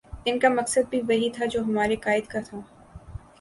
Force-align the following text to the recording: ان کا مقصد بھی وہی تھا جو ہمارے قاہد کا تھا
ان 0.25 0.39
کا 0.39 0.49
مقصد 0.49 0.89
بھی 0.89 1.01
وہی 1.01 1.29
تھا 1.29 1.45
جو 1.45 1.61
ہمارے 1.63 1.95
قاہد 1.95 2.29
کا 2.29 2.39
تھا 2.49 2.59